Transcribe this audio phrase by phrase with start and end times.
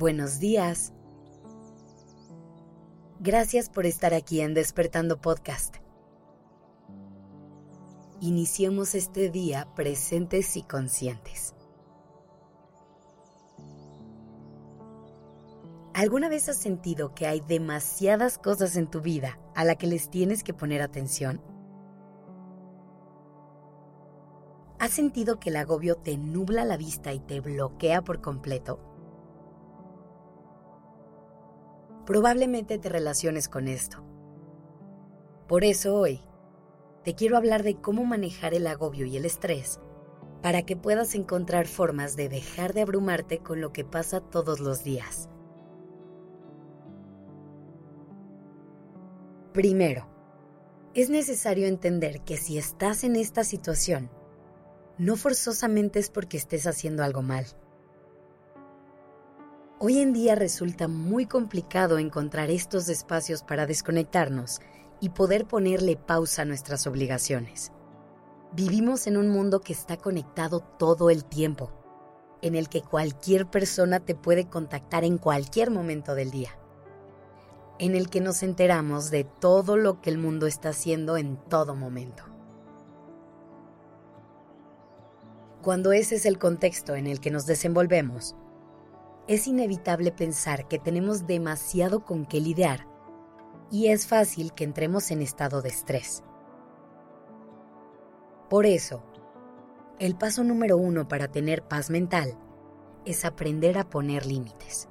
[0.00, 0.94] Buenos días.
[3.18, 5.76] Gracias por estar aquí en Despertando Podcast.
[8.22, 11.54] Iniciemos este día presentes y conscientes.
[15.92, 20.08] ¿Alguna vez has sentido que hay demasiadas cosas en tu vida a las que les
[20.08, 21.42] tienes que poner atención?
[24.78, 28.89] ¿Has sentido que el agobio te nubla la vista y te bloquea por completo?
[32.06, 34.04] Probablemente te relaciones con esto.
[35.46, 36.20] Por eso hoy
[37.04, 39.80] te quiero hablar de cómo manejar el agobio y el estrés
[40.42, 44.84] para que puedas encontrar formas de dejar de abrumarte con lo que pasa todos los
[44.84, 45.28] días.
[49.52, 50.06] Primero,
[50.94, 54.10] es necesario entender que si estás en esta situación,
[54.98, 57.46] no forzosamente es porque estés haciendo algo mal.
[59.82, 64.60] Hoy en día resulta muy complicado encontrar estos espacios para desconectarnos
[65.00, 67.72] y poder ponerle pausa a nuestras obligaciones.
[68.52, 71.72] Vivimos en un mundo que está conectado todo el tiempo,
[72.42, 76.50] en el que cualquier persona te puede contactar en cualquier momento del día,
[77.78, 81.74] en el que nos enteramos de todo lo que el mundo está haciendo en todo
[81.74, 82.24] momento.
[85.62, 88.36] Cuando ese es el contexto en el que nos desenvolvemos,
[89.30, 92.88] es inevitable pensar que tenemos demasiado con qué lidiar
[93.70, 96.24] y es fácil que entremos en estado de estrés.
[98.48, 99.04] Por eso,
[100.00, 102.36] el paso número uno para tener paz mental
[103.04, 104.88] es aprender a poner límites.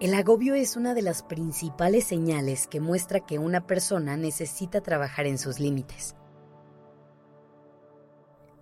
[0.00, 5.26] El agobio es una de las principales señales que muestra que una persona necesita trabajar
[5.26, 6.14] en sus límites.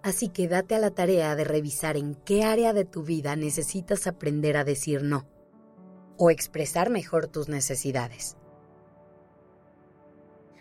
[0.04, 4.06] Así que date a la tarea de revisar en qué área de tu vida necesitas
[4.06, 5.26] aprender a decir no
[6.18, 8.36] o expresar mejor tus necesidades.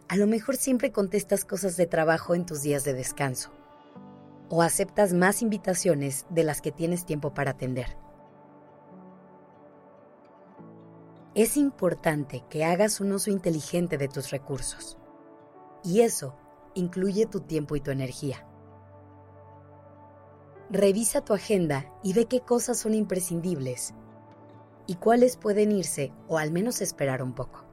[0.08, 3.52] A lo mejor siempre contestas cosas de trabajo en tus días de descanso
[4.48, 7.98] o aceptas más invitaciones de las que tienes tiempo para atender.
[11.36, 14.98] Es importante que hagas un uso inteligente de tus recursos
[15.84, 16.34] y eso
[16.76, 18.48] incluye tu tiempo y tu energía.
[20.70, 23.94] Revisa tu agenda y ve qué cosas son imprescindibles
[24.88, 27.66] y cuáles pueden irse o al menos esperar un poco.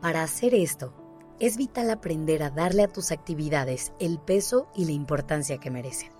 [0.00, 0.94] Para hacer esto,
[1.38, 6.10] es vital aprender a darle a tus actividades el peso y la importancia que merecen.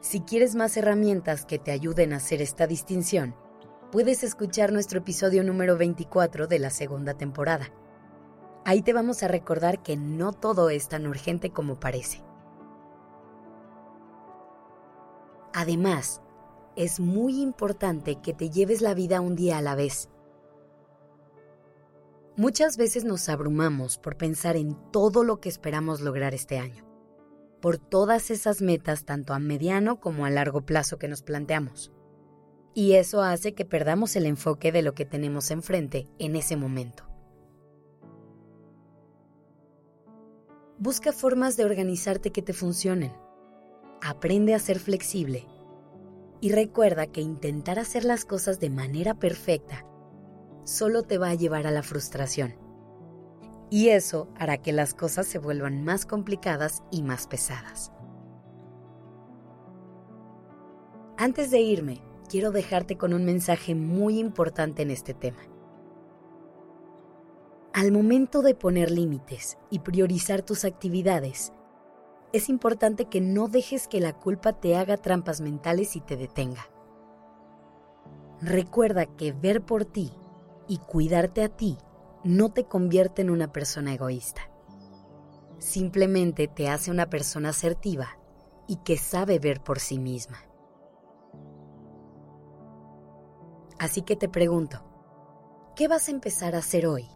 [0.00, 3.34] Si quieres más herramientas que te ayuden a hacer esta distinción,
[3.90, 7.70] puedes escuchar nuestro episodio número 24 de la segunda temporada
[8.64, 12.22] Ahí te vamos a recordar que no todo es tan urgente como parece.
[15.52, 16.20] Además,
[16.76, 20.08] es muy importante que te lleves la vida un día a la vez.
[22.36, 26.84] Muchas veces nos abrumamos por pensar en todo lo que esperamos lograr este año,
[27.60, 31.92] por todas esas metas tanto a mediano como a largo plazo que nos planteamos.
[32.72, 37.09] Y eso hace que perdamos el enfoque de lo que tenemos enfrente en ese momento.
[40.82, 43.12] Busca formas de organizarte que te funcionen.
[44.00, 45.46] Aprende a ser flexible.
[46.40, 49.84] Y recuerda que intentar hacer las cosas de manera perfecta
[50.64, 52.54] solo te va a llevar a la frustración.
[53.68, 57.92] Y eso hará que las cosas se vuelvan más complicadas y más pesadas.
[61.18, 65.49] Antes de irme, quiero dejarte con un mensaje muy importante en este tema.
[67.80, 71.54] Al momento de poner límites y priorizar tus actividades,
[72.34, 76.68] es importante que no dejes que la culpa te haga trampas mentales y te detenga.
[78.42, 80.12] Recuerda que ver por ti
[80.68, 81.78] y cuidarte a ti
[82.22, 84.42] no te convierte en una persona egoísta.
[85.56, 88.18] Simplemente te hace una persona asertiva
[88.66, 90.36] y que sabe ver por sí misma.
[93.78, 94.84] Así que te pregunto,
[95.74, 97.08] ¿qué vas a empezar a hacer hoy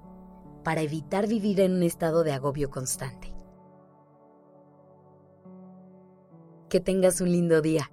[0.64, 3.32] para evitar vivir en un estado de agobio constante.
[6.68, 7.92] Que tengas un lindo día.